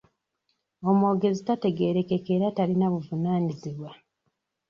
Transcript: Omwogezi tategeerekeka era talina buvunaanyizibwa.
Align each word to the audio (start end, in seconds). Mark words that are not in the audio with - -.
Omwogezi 0.89 1.41
tategeerekeka 1.49 2.29
era 2.37 2.55
talina 2.57 2.87
buvunaanyizibwa. 2.93 3.89